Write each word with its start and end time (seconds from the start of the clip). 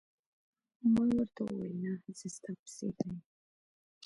ما 0.91 1.03
ورته 1.15 1.39
وویل: 1.43 1.73
نه، 1.83 1.91
زه 2.19 2.27
ستا 2.35 2.51
په 2.59 2.67
څېر 2.75 2.93
نه 3.07 3.13
یم. 3.15 3.19